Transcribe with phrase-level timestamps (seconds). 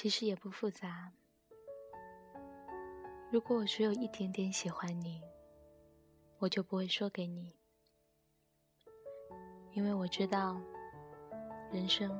[0.00, 1.10] 其实也不复杂。
[3.32, 5.20] 如果我只有一点点喜欢你，
[6.38, 7.52] 我就不会说给你，
[9.72, 10.62] 因为我知道，
[11.72, 12.16] 人生，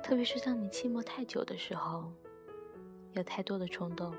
[0.00, 2.12] 特别是当你寂寞太久的时候，
[3.14, 4.14] 有太多的冲动，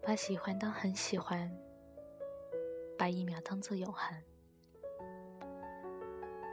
[0.00, 1.50] 把喜欢当很喜欢，
[2.96, 4.16] 把一秒当做永恒。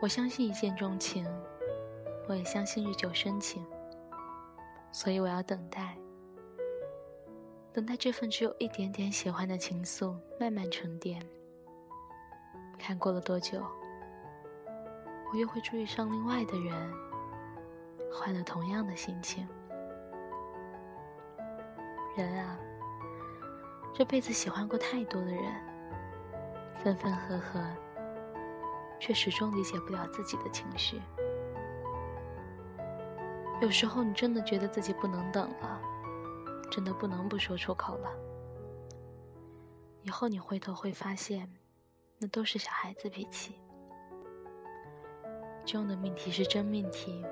[0.02, 1.24] 我相信一见钟情，
[2.28, 3.64] 我也相信日久生情，
[4.92, 5.98] 所以我要等待。
[7.72, 11.22] 等待这份只有一点点喜欢的情愫慢慢沉淀，
[12.78, 13.64] 看过了多久，
[15.32, 16.94] 我又会注意上另外的人，
[18.12, 19.48] 换了同样的心情。
[22.18, 22.60] 人啊，
[23.94, 25.44] 这辈子喜欢过太多的人，
[26.84, 27.64] 分分合合，
[29.00, 31.00] 却始终理解不了自己的情绪。
[33.62, 35.82] 有时候，你真的觉得自己不能等了。
[36.72, 38.10] 真的不能不说出口了。
[40.04, 41.52] 以后你回头会发现，
[42.20, 43.60] 那都是小孩子脾气。
[45.66, 47.26] 中的命题是真命题。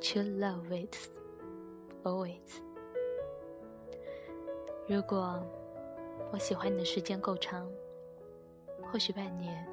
[0.00, 1.06] True love waits
[2.02, 2.60] always。
[4.86, 5.42] 如果
[6.30, 7.68] 我喜欢你的时间够长，
[8.92, 9.66] 或许半年，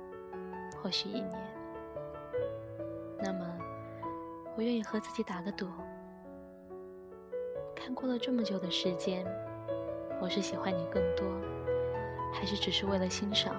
[0.81, 1.53] 或许一年，
[4.56, 5.68] 我愿意和自己打个赌。
[7.76, 9.26] 看过了这么久的时间，
[10.22, 11.26] 我是喜欢你更多，
[12.32, 13.56] 还是只是为了欣赏？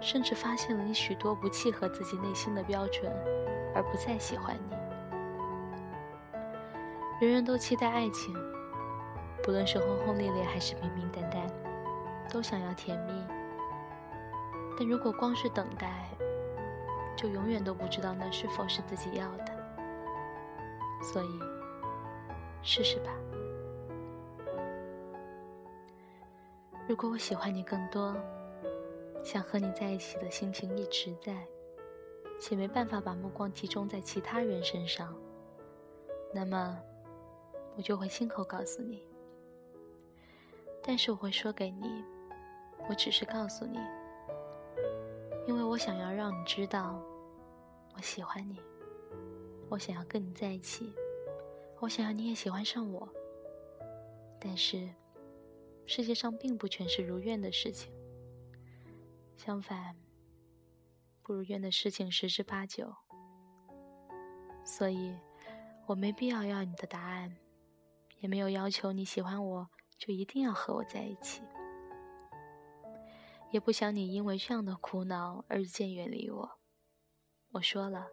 [0.00, 3.12] 甚至发现了你许多不契合自己内心的标准，
[3.74, 4.76] 而不再喜欢你。
[7.20, 8.34] 人人都期待爱情，
[9.42, 11.46] 不论是轰轰烈烈还是平平淡淡，
[12.30, 13.12] 都想要甜蜜。
[14.78, 16.08] 但如果光是等待，
[17.18, 19.44] 就永远都不知道那是否是自己要的。
[21.02, 21.28] 所以。
[22.60, 23.12] 试试吧。
[26.88, 28.14] 如果我喜欢你更多，
[29.22, 31.46] 想和你在一起的心情一直在，
[32.40, 35.14] 且没办法把目光集中在其他人身上，
[36.34, 36.76] 那么
[37.76, 39.04] 我就会亲口告诉你。
[40.82, 42.04] 但是我会说给你，
[42.88, 43.78] 我只是告诉你，
[45.46, 47.00] 因为我想要让你知道，
[47.98, 48.60] 我喜欢你，
[49.68, 50.94] 我想要跟你在一起。
[51.80, 53.08] 我想要你也喜欢上我，
[54.38, 54.88] 但是
[55.84, 57.92] 世界上并不全是如愿的事情。
[59.36, 59.96] 相反，
[61.24, 62.94] 不如愿的事情十之八九。
[64.64, 65.12] 所以，
[65.84, 67.36] 我没必要要你的答案，
[68.20, 71.42] 也没有要求你喜欢我就一定要和我在一起，
[73.50, 76.57] 也不想你因为这样的苦恼而日渐远离我。
[77.50, 78.06] 我说了，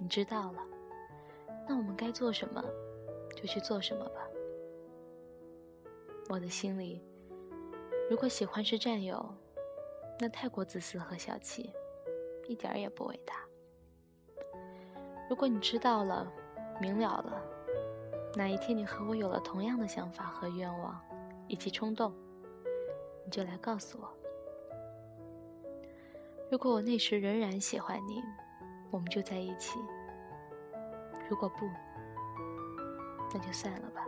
[0.00, 0.62] 你知道了，
[1.68, 2.64] 那我们该做什么？
[3.34, 4.20] 就去做什么吧。
[6.28, 7.02] 我的心里，
[8.08, 9.34] 如果喜欢是占有，
[10.20, 11.72] 那太过自私和小气，
[12.46, 13.34] 一点儿也不伟大。
[15.28, 16.32] 如果你知道了，
[16.80, 17.42] 明了了，
[18.36, 21.00] 哪一天你和我有了同样的想法和愿望，
[21.48, 22.14] 以及冲动，
[23.24, 24.08] 你就来告诉我。
[26.48, 28.22] 如果我那时仍然喜欢你，
[28.90, 29.78] 我们就在一起。
[31.28, 31.68] 如果不，
[33.32, 34.02] 那就算了吧，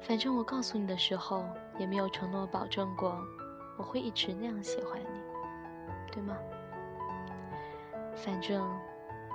[0.00, 1.44] 反正我告诉你的时候
[1.76, 3.20] 也没有承诺保证过
[3.76, 5.20] 我会一直那样喜欢你，
[6.12, 6.36] 对吗？
[8.14, 8.64] 反正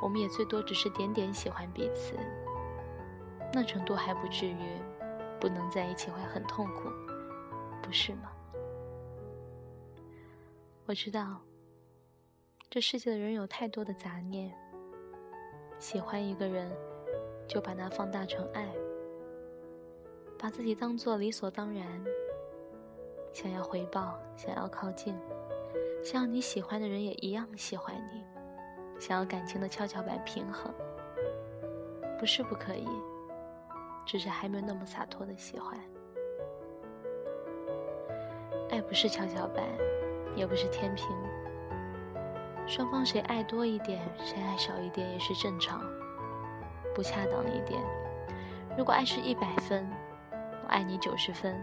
[0.01, 2.15] 我们也最多只是点点喜欢彼此，
[3.53, 4.77] 那程度还不至于
[5.39, 6.89] 不能在一起会很痛苦，
[7.81, 8.31] 不是吗？
[10.85, 11.41] 我知道
[12.73, 14.51] 这世界的人有太多的杂念，
[15.77, 16.67] 喜欢一个人。
[17.45, 18.67] 就把它放大成爱，
[20.39, 21.85] 把自己当做理所当然，
[23.31, 25.15] 想要回报，想要靠近，
[26.03, 28.23] 想要你喜欢的人也一样喜欢你，
[28.97, 30.73] 想要感情的跷跷板平衡，
[32.17, 32.87] 不是不可以，
[34.03, 35.77] 只是还没有那么洒脱的喜欢。
[38.71, 39.63] 爱不是跷跷板，
[40.35, 41.05] 也不是天平，
[42.65, 45.81] 双方谁爱多一点，谁爱少一点也是正常。
[46.95, 47.81] 不恰当一点。
[48.77, 49.87] 如果爱是一百分，
[50.63, 51.59] 我爱你九十分，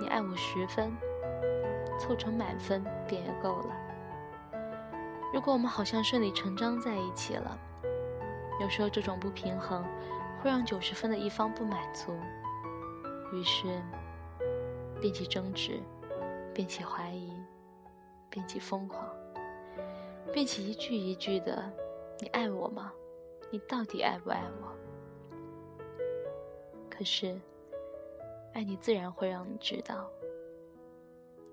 [0.00, 0.92] 你爱我十分，
[1.98, 3.76] 凑成满分便也够了。
[5.32, 7.58] 如果我们好像顺理成章在一起了，
[8.60, 9.84] 有时候这种不平衡
[10.42, 12.16] 会让九十分的一方不满足，
[13.32, 13.80] 于是
[15.00, 15.80] 便起争执，
[16.52, 17.32] 便起怀疑，
[18.28, 19.07] 便起疯狂，
[20.32, 21.70] 便起一句一句的
[22.20, 22.92] “你爱我吗？”
[23.50, 24.74] 你到底爱不爱我？
[26.90, 27.40] 可是，
[28.52, 30.10] 爱你自然会让你知道，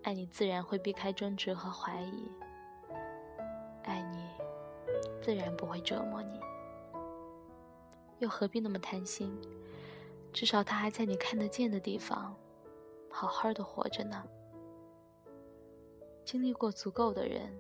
[0.04, 2.30] 爱你自然会避开争执和怀疑，
[3.84, 4.28] 爱你
[5.22, 6.40] 自然不会折磨你，
[8.20, 9.34] 又何必那么贪心？
[10.34, 12.36] 至少他还在你看得见的地方，
[13.10, 14.22] 好好的活着呢。
[16.26, 17.58] 经历过足够的人，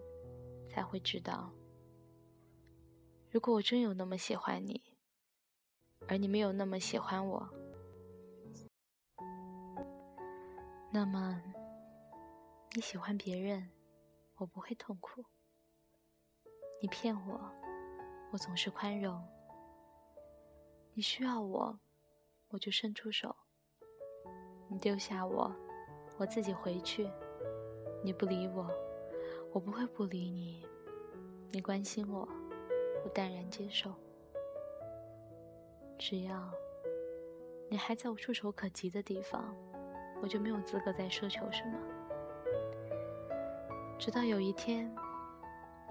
[0.75, 1.49] 才会知道，
[3.31, 4.83] 如果我真有那么喜欢你，
[6.05, 7.49] 而你没有那么喜欢我，
[10.91, 11.41] 那么
[12.73, 13.69] 你喜欢别人，
[14.35, 15.23] 我不会痛苦；
[16.81, 17.39] 你骗我，
[18.33, 19.17] 我总是宽容；
[20.93, 21.79] 你需要我。
[22.49, 23.35] 我就伸出手，
[24.69, 25.53] 你丢下我，
[26.17, 27.09] 我自己回去。
[28.03, 28.69] 你不理我，
[29.55, 30.67] 我不会不理你。
[31.49, 32.27] 你关心我，
[33.05, 33.89] 我淡然接受。
[35.97, 36.51] 只要
[37.69, 39.55] 你还在我触手可及的地方，
[40.21, 41.79] 我就没有资格再奢求什么。
[43.97, 44.93] 直到有一天，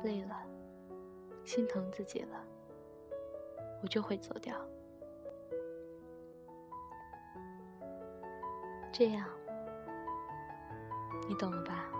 [0.02, 0.46] 累了，
[1.42, 2.44] 心疼自己了，
[3.82, 4.54] 我就会走掉。
[8.92, 9.26] 这样，
[11.26, 11.90] 你懂了吧？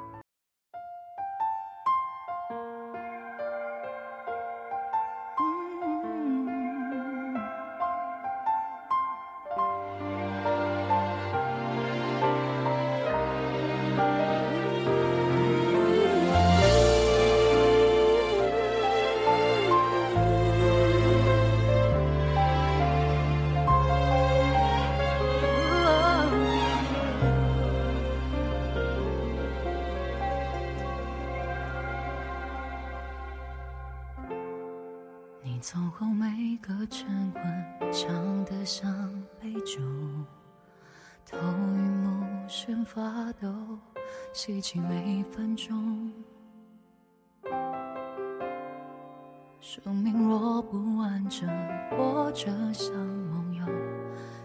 [35.65, 38.87] 走后每个晨昏，唱得像
[39.41, 39.81] 杯酒，
[41.25, 43.49] 头晕目眩发抖，
[44.35, 46.13] 吸气每分钟。
[49.59, 51.49] 生命若不完整，
[51.93, 53.65] 活着像梦游，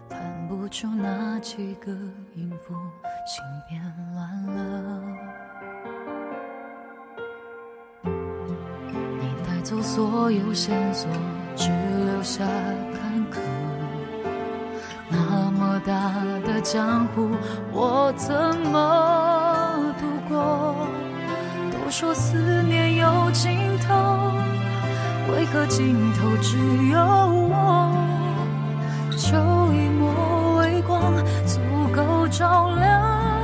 [0.08, 1.92] 弹不出那几个
[2.34, 2.74] 音符，
[3.26, 3.82] 心变
[4.14, 4.39] 乱
[9.82, 11.08] 所有线索，
[11.56, 11.70] 只
[12.04, 12.44] 留下
[12.92, 13.38] 坎坷。
[15.08, 16.12] 那么大
[16.46, 17.30] 的江湖，
[17.72, 18.34] 我怎
[18.70, 20.74] 么度过？
[21.70, 23.94] 都说思念有尽头，
[25.32, 26.56] 为何尽头只
[26.88, 27.92] 有我？
[29.16, 29.36] 就
[29.72, 31.14] 一抹微光，
[31.46, 31.58] 足
[31.94, 33.39] 够照亮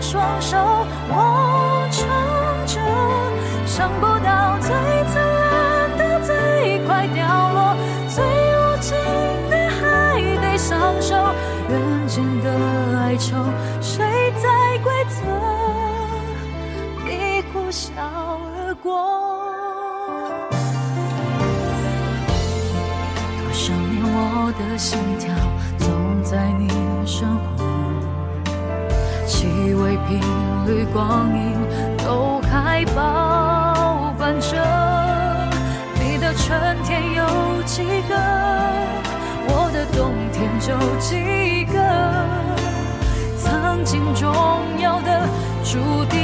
[0.00, 0.56] 双手
[1.08, 2.00] 我撑
[2.66, 2.80] 着，
[3.66, 4.70] 想不到最
[5.12, 7.76] 灿烂的最快掉落，
[8.08, 8.90] 最无尽
[9.50, 9.80] 的还
[10.40, 11.14] 得享受，
[11.68, 12.50] 人间的
[12.98, 13.36] 哀愁
[13.80, 14.04] 谁
[14.42, 15.20] 在规则
[17.04, 18.90] 你呼啸而过？
[23.38, 25.28] 多少年我的心跳
[25.78, 26.68] 总在你
[27.06, 27.61] 身后，
[30.66, 31.54] 绿、光阴
[31.98, 34.56] 都还保管着。
[36.00, 38.14] 你的春天有几个？
[39.44, 41.78] 我的冬天就几个。
[43.38, 44.30] 曾经重
[44.80, 45.28] 要的，
[45.64, 45.78] 注
[46.08, 46.21] 定